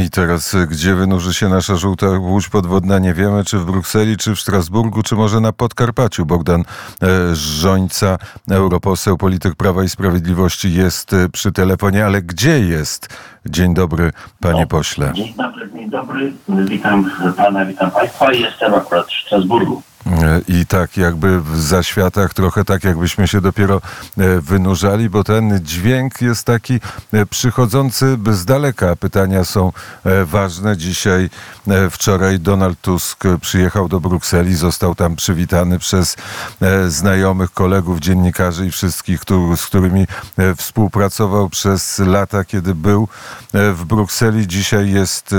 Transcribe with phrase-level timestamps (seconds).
[0.00, 4.34] I teraz, gdzie wynurzy się nasza żółta łódź podwodna, nie wiemy, czy w Brukseli, czy
[4.34, 6.26] w Strasburgu, czy może na Podkarpaciu.
[6.26, 8.18] Bogdan e, Żońca,
[8.50, 13.08] europoseł, polityk Prawa i Sprawiedliwości jest e, przy telefonie, ale gdzie jest?
[13.46, 15.12] Dzień dobry, panie pośle.
[15.14, 16.32] Dzień dobry, dzień dobry.
[16.48, 18.32] Witam pana, witam państwa.
[18.32, 19.82] Jestem akurat w Strasburgu.
[20.48, 23.80] I tak jakby w zaświatach trochę tak jakbyśmy się dopiero
[24.18, 26.80] e, wynurzali, bo ten dźwięk jest taki
[27.12, 28.96] e, przychodzący z daleka.
[28.96, 29.72] Pytania są
[30.04, 30.76] e, ważne.
[30.76, 31.30] Dzisiaj,
[31.90, 36.16] wczoraj Donald Tusk przyjechał do Brukseli, został tam przywitany przez
[36.88, 39.20] znajomych, kolegów, dziennikarzy i wszystkich,
[39.56, 40.06] z którymi
[40.56, 43.08] współpracował przez lata, kiedy był
[43.52, 44.46] w Brukseli.
[44.46, 45.34] Dzisiaj jest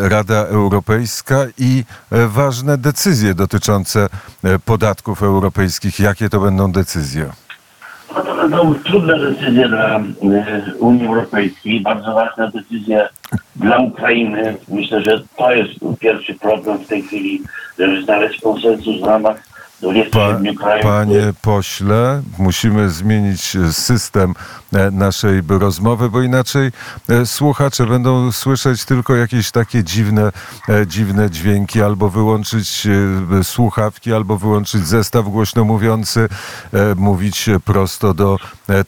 [0.00, 4.08] Rada Europejska i ważne decyzje dotyczące dotyczące
[4.44, 6.00] e, podatków europejskich.
[6.00, 7.30] Jakie to będą decyzje?
[8.14, 10.02] No to będą trudne decyzje dla e,
[10.78, 13.08] Unii Europejskiej, bardzo ważne decyzje
[13.56, 14.56] dla Ukrainy.
[14.68, 17.42] Myślę, że to jest pierwszy problem w tej chwili,
[17.78, 19.36] żeby znaleźć konsensus w ramach
[20.12, 20.38] Pa,
[20.82, 24.34] panie pośle, musimy zmienić system
[24.72, 26.70] e, naszej rozmowy, bo inaczej
[27.08, 30.32] e, słuchacze będą słyszeć tylko jakieś takie dziwne,
[30.68, 32.88] e, dziwne dźwięki, albo wyłączyć
[33.42, 36.28] słuchawki, albo wyłączyć zestaw głośno mówiący,
[36.96, 38.36] mówić prosto do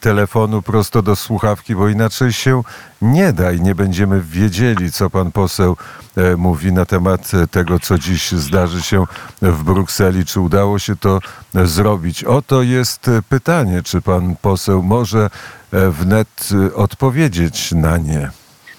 [0.00, 2.62] telefonu, prosto do słuchawki, bo inaczej się
[3.02, 5.76] nie da i nie będziemy wiedzieli, co pan poseł
[6.16, 9.04] e, mówi na temat tego, co dziś zdarzy się
[9.42, 10.24] w Brukseli.
[10.24, 11.20] Czy udało się to
[11.54, 12.24] zrobić?
[12.24, 15.30] Oto jest pytanie, czy pan poseł może
[15.72, 18.30] e, wnet odpowiedzieć na nie.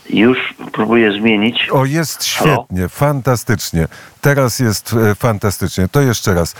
[0.09, 0.37] Już
[0.71, 1.69] próbuję zmienić.
[1.71, 2.89] O, jest świetnie, Halo?
[2.89, 3.87] fantastycznie.
[4.21, 5.87] Teraz jest e, fantastycznie.
[5.87, 6.55] To jeszcze raz.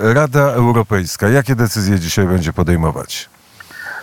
[0.00, 3.31] Rada Europejska, jakie decyzje dzisiaj będzie podejmować?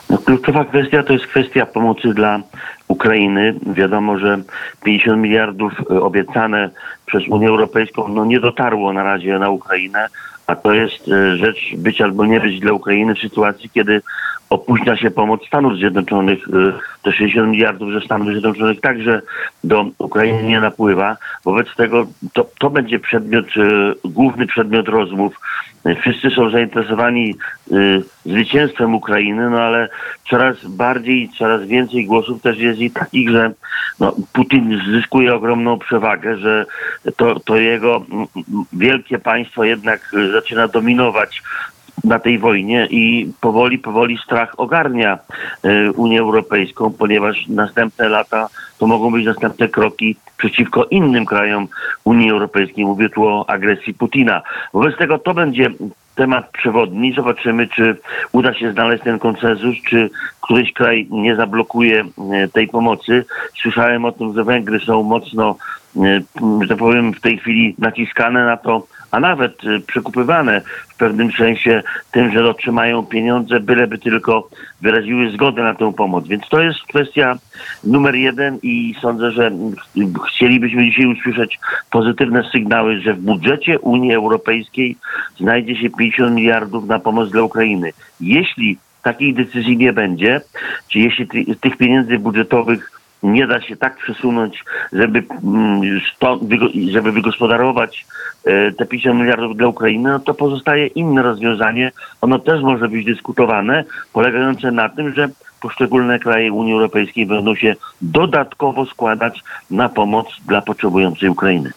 [0.10, 2.40] No, kluczowa kwestia to jest kwestia pomocy dla
[2.88, 3.56] Ukrainy.
[3.74, 4.42] Wiadomo, że
[4.84, 6.70] 50 miliardów e, obiecane
[7.06, 10.08] przez Unię Europejską no, nie dotarło na razie na Ukrainę,
[10.48, 14.02] a to jest e, rzecz być albo nie być dla Ukrainy w sytuacji, kiedy
[14.50, 16.48] opóźnia się pomoc Stanów Zjednoczonych.
[16.48, 16.74] Y,
[17.04, 19.22] te 60 miliardów ze Stanów Zjednoczonych także
[19.64, 21.18] do Ukrainy nie napływa.
[21.46, 23.46] Wobec tego to, to będzie przedmiot,
[24.06, 25.40] główny przedmiot rozmów.
[26.02, 27.36] Wszyscy są zainteresowani
[27.72, 29.90] y, zwycięstwem Ukrainy, no ale
[30.30, 33.52] coraz bardziej, coraz więcej głosów też jest i takich, że
[34.00, 36.66] no, Putin zyskuje ogromną przewagę, że
[37.18, 38.06] to, to jego
[38.74, 41.42] wielkie państwo jednak zaczyna dominować
[42.04, 45.20] na tej wojnie i powoli, powoli strach ogarnia
[45.64, 51.68] e, Unię Europejską, ponieważ następne lata to mogą być następne kroki przeciwko innym krajom
[52.04, 52.86] Unii Europejskiej.
[52.86, 54.42] Mówię tu o agresji Putina.
[54.74, 55.70] Wobec tego to będzie
[56.16, 57.14] temat przewodni.
[57.14, 57.98] Zobaczymy, czy
[58.32, 60.10] uda się znaleźć ten konsensus, czy
[60.42, 63.26] któryś kraj nie zablokuje e, tej pomocy.
[63.62, 65.56] Słyszałem o tym, że Węgry są mocno,
[65.98, 66.22] e,
[66.62, 71.32] że tak powiem, w tej chwili naciskane na to, a nawet y, przekupywane w pewnym
[71.32, 74.50] sensie tym, że otrzymają pieniądze, byleby tylko
[74.82, 76.28] wyraziły zgodę na tę pomoc.
[76.28, 77.38] Więc to jest kwestia
[77.84, 79.52] numer jeden i sądzę, że
[80.28, 81.60] chcielibyśmy dzisiaj usłyszeć
[81.92, 84.96] pozytywne sygnały, że w budżecie Unii Europejskiej
[85.40, 87.92] znajdzie się 50 miliardów na pomoc dla Ukrainy.
[88.22, 90.42] Jeśli takiej decyzji nie będzie,
[90.88, 91.28] czy jeśli
[91.62, 94.64] tych pieniędzy budżetowych nie da się tak przesunąć,
[94.94, 95.82] żeby, mm,
[96.92, 98.06] żeby wygospodarować
[98.46, 101.92] e, te 50 miliardów dla Ukrainy, no to pozostaje inne rozwiązanie.
[102.22, 105.30] Ono też może być dyskutowane, polegające na tym, że
[105.62, 111.72] poszczególne kraje Unii Europejskiej będą się dodatkowo składać na pomoc dla potrzebującej Ukrainy.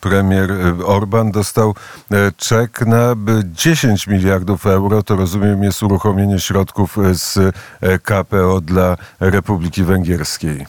[0.00, 0.50] Premier
[0.84, 1.74] Orban dostał
[2.10, 3.14] e, czek na
[3.44, 5.02] 10 miliardów euro.
[5.02, 10.66] To rozumiem jest uruchomienie środków z e, KPO dla Republiki Węgierskiej.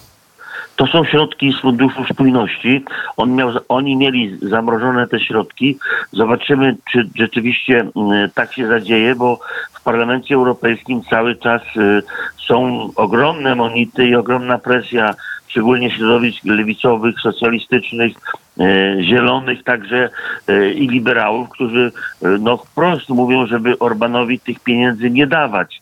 [0.78, 2.85] To są środki z Funduszu Spójności.
[3.17, 5.78] On miał, oni mieli zamrożone te środki.
[6.11, 7.88] Zobaczymy, czy rzeczywiście
[8.34, 9.39] tak się zadzieje, bo
[9.73, 12.03] w Parlamencie Europejskim cały czas y,
[12.47, 15.16] są ogromne monity i ogromna presja
[15.47, 18.14] szczególnie środowisk lewicowych, socjalistycznych,
[18.59, 20.09] e, zielonych także
[20.47, 21.91] e, i liberałów, którzy
[22.22, 25.82] e, no wprost mówią, żeby Orbanowi tych pieniędzy nie dawać.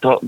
[0.00, 0.20] To,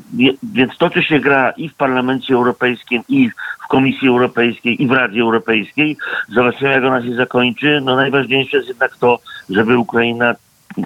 [0.42, 3.30] więc toczy się gra i w Parlamencie Europejskim, i
[3.64, 5.96] w Komisji Europejskiej, i w Radzie Europejskiej.
[6.28, 7.80] Zobaczymy, jak ona się zakończy.
[7.84, 9.18] No najważniejsze jest jednak to,
[9.50, 10.34] żeby Ukraina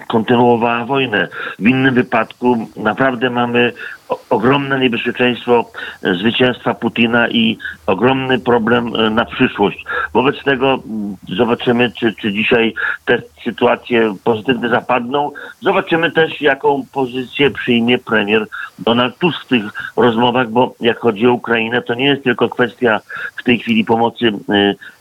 [0.08, 1.28] kontynuowała wojnę.
[1.58, 3.72] W innym wypadku naprawdę mamy
[4.30, 5.70] ogromne niebezpieczeństwo
[6.02, 9.84] e, zwycięstwa Putina i ogromny problem e, na przyszłość.
[10.12, 15.30] Wobec tego mm, zobaczymy, czy, czy dzisiaj te sytuacje pozytywne zapadną.
[15.60, 18.46] Zobaczymy też, jaką pozycję przyjmie premier
[18.78, 19.64] Donald Tusk w tych
[19.96, 23.00] rozmowach, bo jak chodzi o Ukrainę, to nie jest tylko kwestia
[23.36, 24.32] w tej chwili pomocy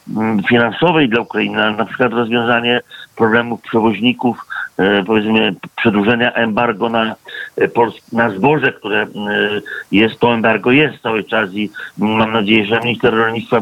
[0.08, 2.82] mm, finansowej dla Ukrainy, ale na przykład rozwiązanie
[3.16, 4.63] problemów przewoźników, E,
[5.08, 7.16] powiedzmy przedłużenia embargo na,
[7.62, 7.68] e,
[8.12, 9.08] na zboże, które e,
[9.92, 13.62] jest, to embargo jest cały czas i mam nadzieję, że minister rolnictwa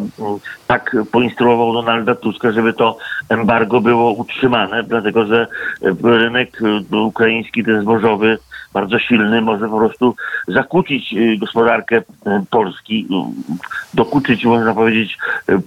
[0.67, 2.97] tak poinstruował Donalda Tuska, żeby to
[3.29, 5.47] embargo było utrzymane, dlatego że
[6.03, 6.61] rynek
[6.91, 8.37] ukraiński, ten zbożowy,
[8.73, 10.15] bardzo silny, może po prostu
[10.47, 12.01] zakłócić gospodarkę
[12.50, 13.07] Polski,
[13.94, 15.18] dokuczyć, można powiedzieć,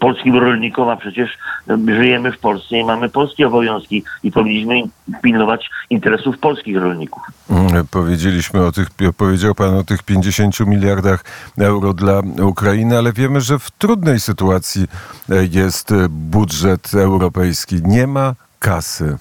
[0.00, 1.38] polskim rolnikom, a przecież
[1.86, 4.82] żyjemy w Polsce i mamy polskie obowiązki i powinniśmy
[5.22, 7.22] pilnować interesów polskich rolników.
[7.50, 11.24] Mm, powiedzieliśmy o tych, powiedział pan o tych 50 miliardach
[11.58, 14.86] euro dla Ukrainy, ale wiemy, że w trudnej sytuacji
[15.30, 17.76] e, jest budżet europejski.
[17.84, 19.18] Nie ma kasy.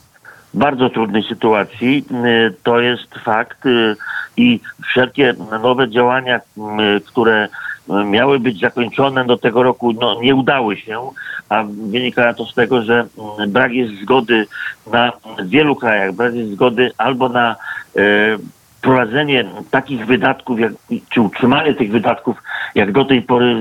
[0.53, 2.05] Bardzo trudnej sytuacji.
[2.11, 3.95] E, to jest fakt e,
[4.37, 6.39] i wszelkie nowe działania,
[7.05, 7.47] które
[8.05, 11.09] miały być zakończone do tego roku, no, nie udały się,
[11.49, 13.07] a wynika to z tego, że
[13.47, 14.47] brak jest zgody
[14.91, 17.55] na w wielu krajach, brak jest zgody albo na
[18.83, 20.71] e, prowadzenie takich wydatków, jak,
[21.09, 22.37] czy utrzymanie tych wydatków,
[22.75, 23.55] jak do tej pory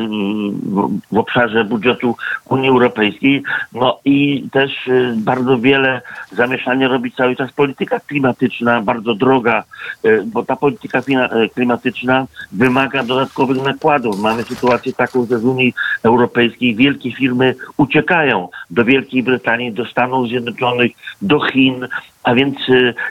[1.12, 2.16] w obszarze budżetu
[2.48, 3.42] Unii Europejskiej.
[3.72, 6.00] No i też y, bardzo wiele
[6.32, 9.64] zamieszania robi cały czas polityka klimatyczna, bardzo droga,
[10.04, 14.20] y, bo ta polityka y, klimatyczna wymaga dodatkowych nakładów.
[14.20, 20.28] Mamy sytuację taką, że z Unii Europejskiej wielkie firmy uciekają do Wielkiej Brytanii, do Stanów
[20.28, 20.92] Zjednoczonych,
[21.22, 21.88] do Chin,
[22.22, 22.56] a więc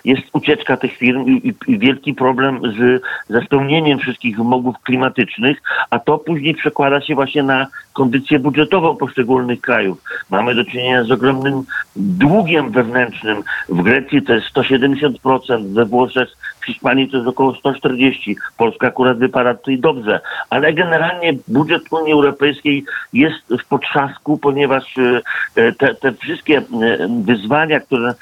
[0.06, 5.58] jest ucieczka tych firm i, i wielki problem z, ze spełnieniem wszystkich wymogów klimatycznych,
[5.90, 10.04] a to później przekłada się właśnie na kondycję budżetową poszczególnych krajów.
[10.30, 11.64] Mamy do czynienia z ogromnym
[11.96, 13.44] długiem wewnętrznym.
[13.70, 16.30] W Grecji to jest 170%, we Włoszech,
[16.62, 18.36] w Hiszpanii to jest około 140%.
[18.58, 20.20] Polska akurat wypada tutaj dobrze.
[20.50, 24.98] Ale generalnie budżet Unii Europejskiej jest w potrzasku, ponieważ
[25.56, 26.64] e, te, te wszystkie e,
[27.24, 28.14] wyzwania, które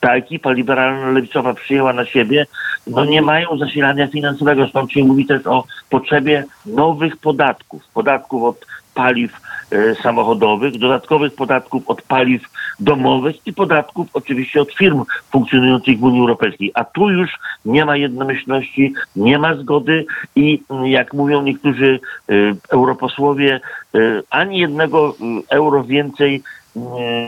[0.00, 2.46] ta ekipa liberalno-lewicowa przyjęła na siebie,
[2.86, 4.68] no nie mają zasilania finansowego.
[4.68, 7.82] Stąd się mówi też o potrzebie nowych podatków.
[7.94, 8.66] Podatków od
[8.96, 9.32] paliw
[9.70, 12.42] e, samochodowych, dodatkowych podatków od paliw
[12.80, 16.70] domowych i podatków oczywiście od firm funkcjonujących w Unii Europejskiej.
[16.74, 17.30] A tu już
[17.64, 20.06] nie ma jednomyślności, nie ma zgody
[20.36, 22.32] i mm, jak mówią niektórzy e,
[22.72, 23.60] europosłowie,
[23.94, 23.98] e,
[24.30, 25.14] ani jednego
[25.50, 26.42] euro więcej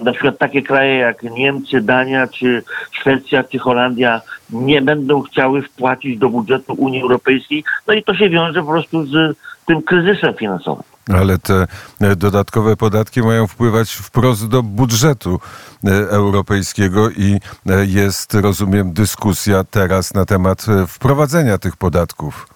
[0.02, 2.62] na przykład takie kraje jak Niemcy, Dania, czy
[2.92, 7.64] Szwecja, czy Holandia nie będą chciały wpłacić do budżetu Unii Europejskiej.
[7.86, 9.36] No i to się wiąże po prostu z
[9.66, 10.84] tym kryzysem finansowym.
[11.14, 11.66] Ale te
[12.00, 15.40] e, dodatkowe podatki mają wpływać wprost do budżetu
[15.84, 22.48] e, europejskiego i e, jest, rozumiem, dyskusja teraz na temat wprowadzenia tych podatków.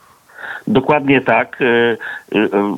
[0.67, 1.59] Dokładnie tak.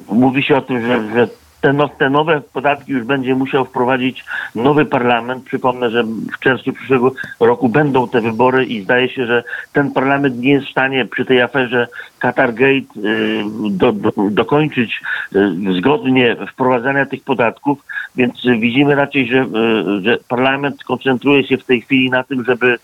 [0.09, 1.29] Mówi się o tym, że, że
[1.65, 4.25] te, no, te nowe podatki już będzie musiał wprowadzić
[4.55, 5.45] nowy parlament.
[5.45, 10.39] Przypomnę, że w czerwcu przyszłego roku będą te wybory i zdaje się, że ten parlament
[10.39, 11.89] nie jest w stanie przy tej aferze
[12.19, 15.01] Qatargate y, do, do, dokończyć
[15.37, 21.65] y, zgodnie wprowadzania tych podatków, więc widzimy raczej, że, y, że parlament koncentruje się w
[21.65, 22.79] tej chwili na tym, żeby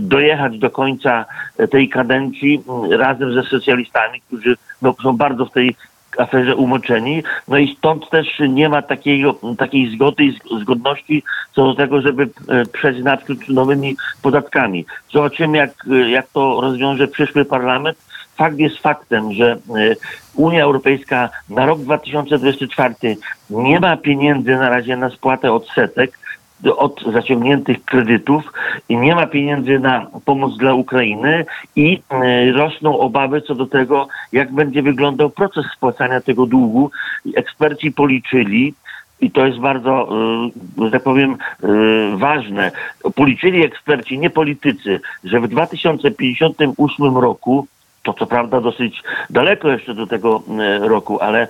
[0.00, 1.24] dojechać do końca
[1.70, 5.76] tej kadencji razem ze socjalistami, którzy no, są bardzo w tej
[6.18, 7.22] aferze umoczeni.
[7.48, 11.22] No i stąd też nie ma takiego, takiej zgody i zgodności
[11.54, 14.84] co do tego, żeby e, przejść naprzód nowymi podatkami.
[15.12, 15.70] Zobaczymy, jak,
[16.08, 17.98] jak to rozwiąże przyszły parlament.
[18.36, 19.56] Fakt jest faktem, że e,
[20.34, 22.94] Unia Europejska na rok 2024
[23.50, 26.18] nie ma pieniędzy na razie na spłatę odsetek,
[26.66, 28.52] od zaciągniętych kredytów
[28.88, 31.44] i nie ma pieniędzy na pomoc dla Ukrainy
[31.76, 36.90] i e, rosną obawy co do tego, jak będzie wyglądał proces spłacania tego długu.
[37.36, 38.74] Eksperci policzyli,
[39.20, 40.08] i to jest bardzo,
[40.78, 41.66] e, że tak powiem, e,
[42.16, 42.70] ważne.
[43.14, 47.66] Policzyli eksperci, nie politycy, że w 2058 roku
[48.04, 51.48] to co prawda dosyć daleko jeszcze do tego e, roku, ale e,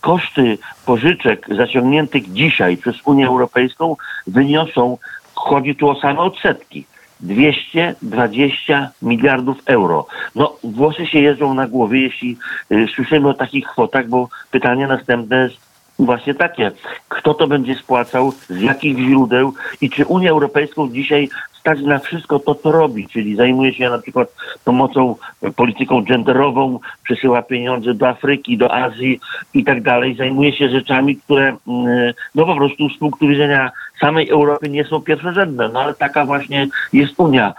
[0.00, 3.96] koszty pożyczek zaciągniętych dzisiaj przez Unię Europejską
[4.26, 4.98] wyniosą,
[5.34, 6.86] chodzi tu o same odsetki,
[7.20, 10.06] 220 miliardów euro.
[10.34, 12.36] No, włosy się jeżdżą na głowie, jeśli
[12.72, 15.56] y, słyszymy o takich kwotach, bo pytanie następne jest,
[15.98, 16.72] właśnie takie.
[17.08, 21.28] Kto to będzie spłacał, z jakich źródeł i czy Unia Europejską dzisiaj
[21.60, 24.28] stać na wszystko to, co robi, czyli zajmuje się na przykład
[24.64, 29.20] pomocą, e, polityką genderową, przesyła pieniądze do Afryki, do Azji
[29.54, 30.16] i tak dalej.
[30.16, 35.00] Zajmuje się rzeczami, które mm, no po prostu z punktu widzenia samej Europy nie są
[35.00, 35.68] pierwszorzędne.
[35.68, 37.54] No ale taka właśnie jest Unia.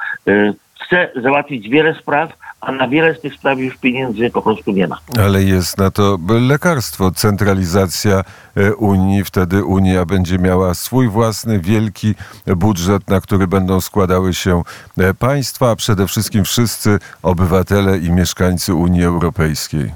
[0.88, 2.29] Chce załatwić wiele spraw,
[2.62, 4.98] a na wiele z tych spraw już pieniędzy po prostu nie ma.
[5.25, 8.24] Ale jest na to lekarstwo, centralizacja
[8.58, 9.24] e, Unii.
[9.24, 12.15] Wtedy Unia będzie miała swój własny wielki
[12.56, 14.62] budżet, na który będą składały się
[14.98, 19.91] e, państwa, a przede wszystkim wszyscy obywatele i mieszkańcy Unii Europejskiej.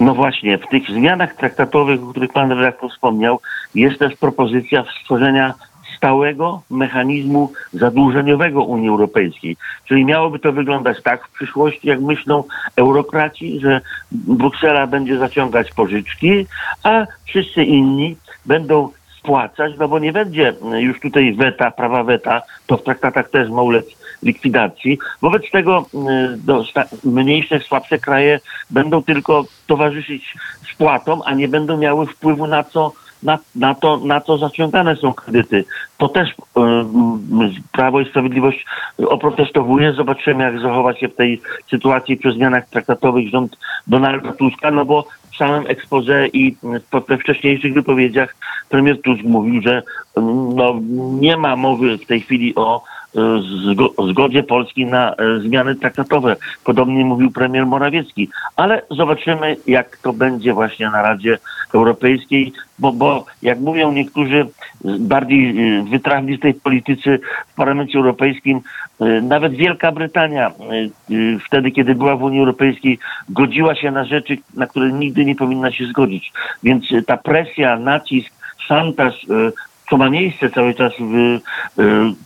[0.00, 3.40] No właśnie, w tych zmianach traktatowych, o których pan redaktor wspomniał,
[3.74, 5.54] jest też propozycja stworzenia
[5.98, 9.56] stałego mechanizmu zadłużeniowego Unii Europejskiej.
[9.88, 12.44] Czyli miałoby to wyglądać tak w przyszłości, jak myślą
[12.76, 13.80] eurokraci, że
[14.12, 16.46] Bruksela będzie zaciągać pożyczki,
[16.82, 18.88] a wszyscy inni będą
[19.18, 23.62] spłacać, no bo nie będzie już tutaj weta, prawa weta, to w traktatach też ma
[23.62, 23.86] ulec
[24.22, 24.98] likwidacji.
[25.22, 25.86] Wobec tego
[26.36, 26.64] do,
[27.04, 28.40] mniejsze, słabsze kraje
[28.70, 30.34] będą tylko towarzyszyć
[30.72, 35.12] spłatom, a nie będą miały wpływu na co na, na, to, na co zaciągane są
[35.12, 35.64] kredyty.
[35.98, 36.34] To też y,
[37.72, 38.66] Prawo i Sprawiedliwość
[38.98, 39.92] oprotestowuje.
[39.92, 43.56] Zobaczymy, jak zachowa się w tej sytuacji przy zmianach traktatowych rząd
[43.86, 46.56] Donalda Tuska, no bo w samym ekspoze i
[47.08, 48.36] we wcześniejszych wypowiedziach
[48.68, 49.82] premier Tusk mówił, że
[50.54, 50.80] no,
[51.20, 52.82] nie ma mowy w tej chwili o
[54.10, 56.36] zgodzie Polski na e, zmiany traktatowe.
[56.64, 58.28] Podobnie mówił premier Morawiecki.
[58.56, 61.38] Ale zobaczymy, jak to będzie właśnie na Radzie
[61.74, 64.46] Europejskiej, bo, bo jak mówią niektórzy
[64.84, 68.60] bardziej e, wytrawni z tej politycy w Parlamencie Europejskim,
[69.00, 70.52] e, nawet Wielka Brytania
[71.46, 72.98] wtedy, kiedy była w Unii Europejskiej,
[73.28, 76.32] godziła się na rzeczy, na które nigdy nie powinna się zgodzić.
[76.62, 79.26] Więc ta presja, nacisk, szantaż
[79.90, 81.40] co ma miejsce cały czas w y,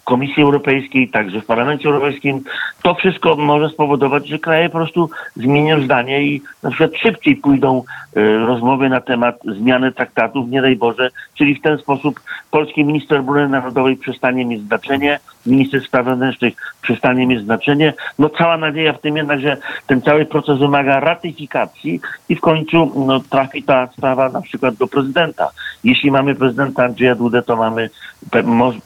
[0.05, 2.41] Komisji Europejskiej, także w Parlamencie Europejskim,
[2.83, 7.83] to wszystko może spowodować, że kraje po prostu zmienią zdanie i na przykład szybciej pójdą
[8.17, 13.19] y, rozmowy na temat zmiany traktatów, nie daj Boże, czyli w ten sposób polski minister
[13.19, 17.95] obrony narodowej przestanie mieć znaczenie, minister spraw wewnętrznych przestanie mieć znaczenie.
[18.19, 23.05] No cała nadzieja w tym jednak, że ten cały proces wymaga ratyfikacji i w końcu
[23.07, 25.51] no, trafi ta sprawa na przykład do prezydenta.
[25.85, 27.91] Jeśli mamy prezydenta Andrzeja Dudę, to mamy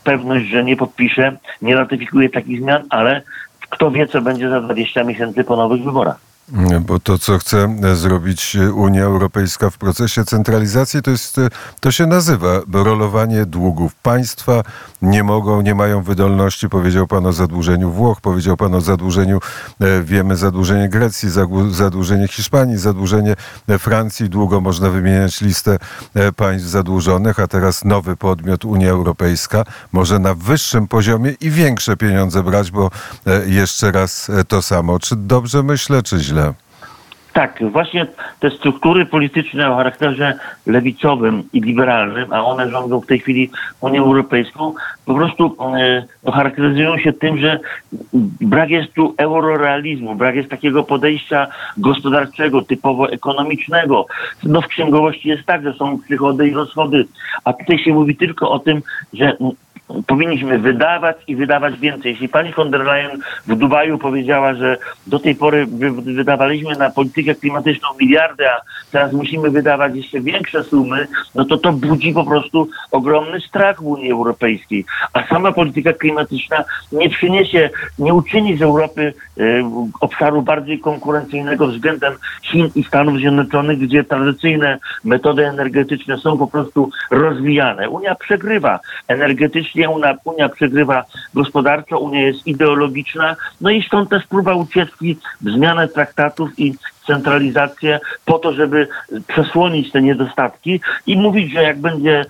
[0.04, 3.22] pewność, że nie podpisze, nie ratyfikuje takich zmian, ale
[3.70, 6.16] kto wie, co będzie za 20 miesięcy po nowych wyborach.
[6.80, 11.40] Bo to, co chce zrobić Unia Europejska w procesie centralizacji, to, jest,
[11.80, 13.94] to się nazywa rolowanie długów.
[13.94, 14.62] Państwa
[15.02, 16.68] nie mogą, nie mają wydolności.
[16.68, 19.40] Powiedział Pan o zadłużeniu Włoch, powiedział Pan o zadłużeniu,
[19.80, 21.28] e, wiemy, zadłużenie Grecji,
[21.70, 23.36] zadłużenie Hiszpanii, zadłużenie
[23.78, 24.28] Francji.
[24.28, 25.78] Długo można wymieniać listę
[26.14, 31.96] e, państw zadłużonych, a teraz nowy podmiot Unia Europejska może na wyższym poziomie i większe
[31.96, 32.90] pieniądze brać, bo
[33.26, 34.98] e, jeszcze raz to samo.
[34.98, 36.65] Czy dobrze myślę, czy źle?
[37.36, 38.06] Tak, właśnie
[38.40, 43.50] te struktury polityczne o charakterze lewicowym i liberalnym, a one rządzą w tej chwili
[43.80, 44.74] Unią Europejską,
[45.06, 45.56] po prostu
[46.24, 47.60] e, charakteryzują się tym, że
[48.40, 51.46] brak jest tu eurorealizmu, brak jest takiego podejścia
[51.78, 54.06] gospodarczego, typowo ekonomicznego.
[54.42, 57.06] No w księgowości jest tak, że są przychody i rozchody,
[57.44, 59.36] a tutaj się mówi tylko o tym, że
[60.06, 62.12] powinniśmy wydawać i wydawać więcej.
[62.12, 64.76] Jeśli pani von der Leyen w Dubaju powiedziała, że
[65.06, 65.66] do tej pory
[66.02, 68.60] wydawaliśmy na politykę klimatyczną miliardy, a
[68.92, 73.86] teraz musimy wydawać jeszcze większe sumy, no to to budzi po prostu ogromny strach w
[73.86, 74.84] Unii Europejskiej.
[75.12, 79.14] A sama polityka klimatyczna nie przyniesie, nie uczyni z Europy
[80.00, 86.90] obszaru bardziej konkurencyjnego względem Chin i Stanów Zjednoczonych, gdzie tradycyjne metody energetyczne są po prostu
[87.10, 87.90] rozwijane.
[87.90, 94.54] Unia przegrywa energetycznie Unia, Unia przegrywa gospodarczo, Unia jest ideologiczna, no i stąd też próba
[94.54, 96.74] ucieczki w zmianę traktatów i
[97.06, 98.88] centralizację po to, żeby
[99.26, 102.24] przesłonić te niedostatki i mówić, że jak będzie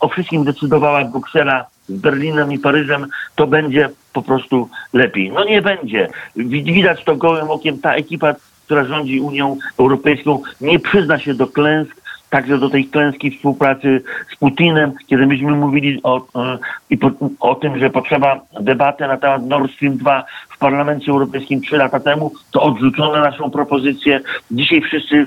[0.00, 5.32] o wszystkim decydowała Bruksela z Berlinem i Paryżem, to będzie po prostu lepiej.
[5.32, 6.08] No nie będzie.
[6.36, 7.78] Widać to gołym okiem.
[7.78, 12.03] Ta ekipa, która rządzi Unią Europejską, nie przyzna się do klęsk,
[12.34, 16.58] także do tej klęski współpracy z Putinem, kiedy myśmy mówili o, e,
[17.06, 21.76] o, o tym, że potrzeba debaty na temat Nord Stream 2 w Parlamencie Europejskim trzy
[21.76, 24.20] lata temu, to odrzucono naszą propozycję.
[24.50, 25.26] Dzisiaj wszyscy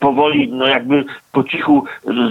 [0.00, 1.84] powoli, no jakby po cichu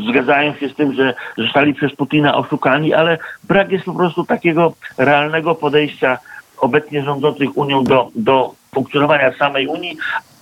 [0.10, 4.74] zgadzają się z tym, że zostali przez Putina oszukani, ale brak jest po prostu takiego
[4.98, 6.18] realnego podejścia
[6.58, 9.98] obecnie rządzących Unią do, do funkcjonowania samej Unii,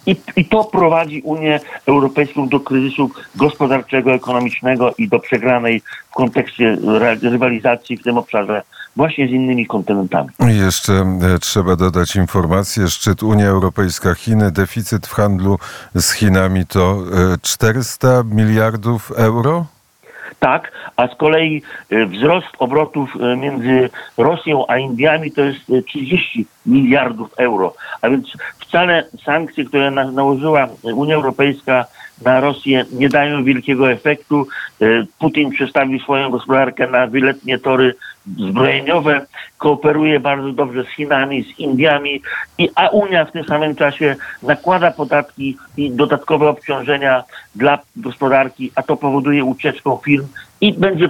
[0.06, 5.82] I, I to prowadzi Unię Europejską do kryzysu gospodarczego, ekonomicznego i do przegranej
[6.12, 6.78] w kontekście
[7.22, 8.62] rywalizacji w tym obszarze
[8.96, 10.30] właśnie z innymi kontynentami.
[10.40, 12.88] Jeszcze e, trzeba dodać informację.
[12.88, 15.60] Szczyt Unia Europejska-Chiny, deficyt w handlu
[15.96, 19.66] z Chinami to e, 400 miliardów euro?
[20.40, 25.82] Tak, a z kolei e, wzrost obrotów e, między Rosją a Indiami to jest e,
[25.82, 27.74] 30 miliardów euro.
[28.02, 28.28] A więc
[28.60, 31.86] wcale sankcje, które na, nałożyła Unia Europejska
[32.22, 34.48] na Rosję nie dają wielkiego efektu.
[34.82, 34.86] E,
[35.20, 37.96] Putin przestawił swoją gospodarkę na wieloletnie tory
[38.38, 39.26] zbrojeniowe,
[39.58, 42.22] kooperuje bardzo dobrze z Chinami, z Indiami,
[42.58, 47.24] i, a Unia w tym samym czasie nakłada podatki i dodatkowe obciążenia
[47.56, 50.28] dla gospodarki, a to powoduje ucieczkę firm
[50.62, 51.10] i będzie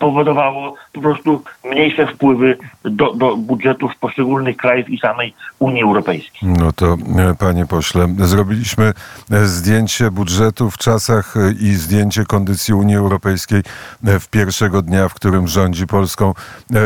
[0.00, 6.50] powodowało po prostu mniejsze wpływy do, do budżetów poszczególnych krajów i samej Unii Europejskiej.
[6.58, 8.92] No to, e, panie pośle, zrobiliśmy
[9.30, 13.62] e, zdjęcie budżetu w czasach e, i zdjęcie kondycji Unii Europejskiej
[14.02, 16.34] w pierwszego dnia, w którym rządzi Polską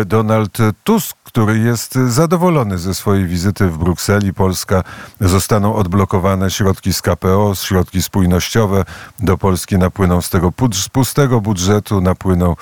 [0.07, 4.35] Donald Tusk, który jest zadowolony ze swojej wizyty w Brukseli.
[4.35, 4.83] Polska
[5.21, 8.85] zostaną odblokowane środki z KPO, środki spójnościowe.
[9.19, 10.53] Do Polski napłyną z tego
[10.93, 12.57] pustego budżetu, napłyną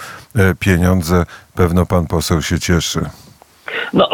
[0.59, 1.25] pieniądze.
[1.55, 3.01] Pewno pan poseł się cieszy.
[3.93, 4.11] No,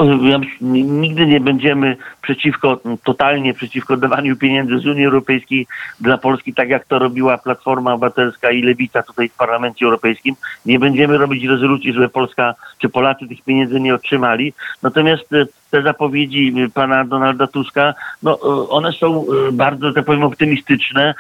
[0.61, 5.67] nigdy nie będziemy przeciwko, totalnie przeciwko dawaniu pieniędzy z Unii Europejskiej
[6.01, 10.35] dla Polski, tak jak to robiła Platforma Obywatelska i Lewica tutaj w Parlamencie Europejskim.
[10.67, 14.53] Nie będziemy robić rezolucji, żeby Polska czy Polacy tych pieniędzy nie otrzymali.
[14.83, 20.05] Natomiast e, te zapowiedzi e, pana Donalda Tuska, no, e, one są e, bardzo, tak
[20.05, 21.15] powiem, optymistyczne,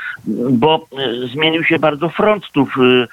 [0.50, 3.06] bo e, zmienił się bardzo front tu w, e,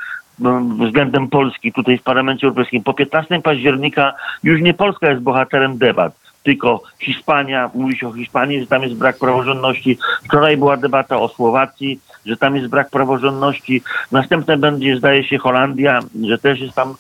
[0.86, 2.84] względem Polski tutaj w Parlamencie Europejskim.
[2.84, 8.60] Po 15 października już nie Polska jest bohaterem debat, tylko Hiszpania, mówi się o Hiszpanii,
[8.60, 9.98] że tam jest brak praworządności.
[10.24, 13.82] Wczoraj była debata o Słowacji, że tam jest brak praworządności.
[14.12, 16.96] Następne będzie, zdaje się, Holandia, że też jest tam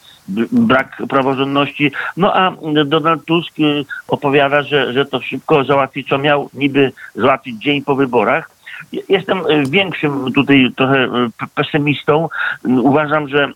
[0.51, 1.91] brak praworządności.
[2.17, 2.51] No a
[2.85, 7.95] Donald Tusk y, opowiada, że, że to szybko załatwi, co miał niby załatwić dzień po
[7.95, 8.60] wyborach.
[9.09, 11.07] Jestem e, większym tutaj trochę
[11.37, 12.29] p- pesymistą.
[12.63, 13.49] Uważam, że e,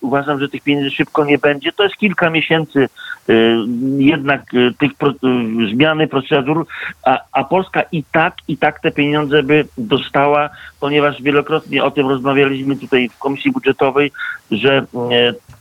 [0.00, 1.72] uważam, że tych pieniędzy szybko nie będzie.
[1.72, 2.88] To jest kilka miesięcy
[3.98, 4.42] jednak
[4.78, 5.12] tych pro,
[5.72, 6.66] zmiany procedur,
[7.04, 10.50] a, a Polska i tak, i tak te pieniądze by dostała,
[10.80, 14.12] ponieważ wielokrotnie o tym rozmawialiśmy tutaj w Komisji Budżetowej,
[14.50, 14.86] że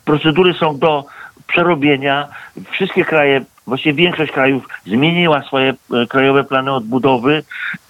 [0.06, 1.06] procedury są do
[1.48, 2.28] przerobienia.
[2.72, 7.44] Wszystkie kraje, właściwie większość krajów zmieniła swoje e, krajowe plany odbudowy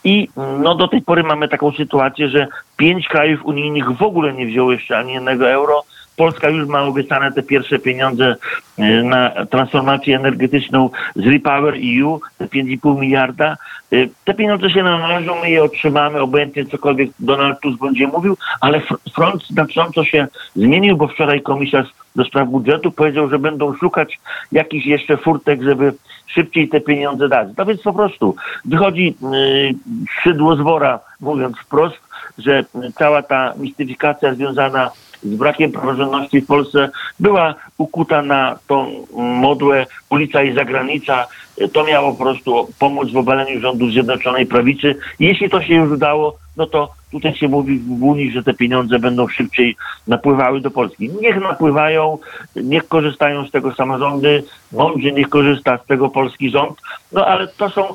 [0.03, 4.33] i mm, no, do tej pory mamy taką sytuację, że pięć krajów unijnych w ogóle
[4.33, 5.83] nie wzięło jeszcze ani jednego euro.
[6.15, 8.35] Polska już ma obiecane te pierwsze pieniądze
[8.77, 13.57] e, na transformację energetyczną z Repower EU, te 5,5 miliarda.
[13.91, 18.37] E, Te pieniądze się nam należą, my je otrzymamy, obojętnie cokolwiek Donald Tusk będzie mówił,
[18.61, 23.75] ale fr- front znacząco się zmienił, bo wczoraj komisarz do spraw budżetu powiedział, że będą
[23.75, 24.19] szukać
[24.51, 25.93] jakichś jeszcze furtek, żeby
[26.27, 27.47] szybciej te pieniądze dać.
[27.57, 29.75] No więc po prostu wychodzi yy,
[30.23, 31.97] szydło z wora, mówiąc wprost,
[32.37, 34.91] że cała ta mistyfikacja związana
[35.23, 41.27] z brakiem praworządności w Polsce była ukuta na tą modłę ulica i zagranica.
[41.73, 44.95] To miało po prostu pomóc w obaleniu rządu Zjednoczonej Prawicy.
[45.19, 48.99] Jeśli to się już udało, no to tutaj się mówi w Unii, że te pieniądze
[48.99, 49.75] będą szybciej
[50.07, 51.09] napływały do Polski.
[51.21, 52.17] Niech napływają,
[52.55, 57.69] niech korzystają z tego samorządy, mądrze niech korzysta z tego polski rząd, no ale to
[57.69, 57.93] są e,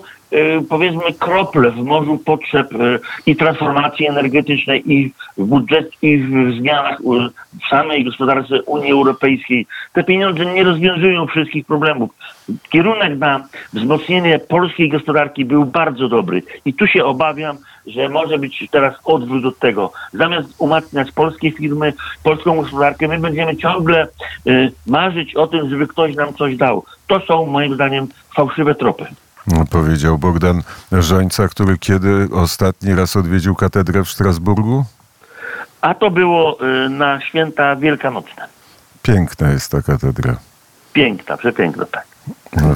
[0.69, 7.01] powiedzmy krople w morzu potrzeb e, i transformacji energetycznej i w budżet i w zmianach
[7.01, 7.29] e,
[7.65, 9.67] w samej gospodarce Unii Europejskiej.
[9.93, 12.11] Te pieniądze nie rozwiązują wszystkich problemów.
[12.71, 18.69] Kierunek na wzmocnienie polskiej gospodarki był bardzo dobry i tu się obawiam, że może być
[18.71, 19.93] teraz odwrót od tego.
[20.13, 21.93] Zamiast umacniać polskie firmy,
[22.23, 24.09] polską gospodarkę, my będziemy ciągle
[24.47, 26.85] y, marzyć o tym, żeby ktoś nam coś dał.
[27.07, 29.07] To są moim zdaniem fałszywe tropy.
[29.71, 34.85] Powiedział Bogdan Żońca, który kiedy ostatni raz odwiedził katedrę w Strasburgu?
[35.81, 38.47] A to było y, na święta wielkanocne.
[39.03, 40.37] Piękna jest ta katedra.
[40.93, 42.14] Piękna, przepiękna, tak.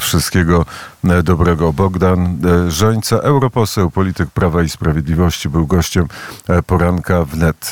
[0.01, 0.67] Wszystkiego
[1.05, 1.73] e, dobrego.
[1.73, 6.09] Bogdan e, Żońca, europoseł, polityk Prawa i Sprawiedliwości, był gościem
[6.49, 7.71] e, poranka wnet.